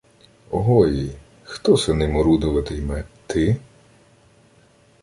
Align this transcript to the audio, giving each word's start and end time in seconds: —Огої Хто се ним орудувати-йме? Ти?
—Огої 0.51 1.15
Хто 1.43 1.77
се 1.77 1.93
ним 1.93 2.17
орудувати-йме? 2.17 3.03
Ти? 3.27 3.55